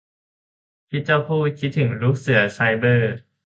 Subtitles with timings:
[0.89, 3.15] คิดจะพูด คิดถึงลูกเสือไซเบอร์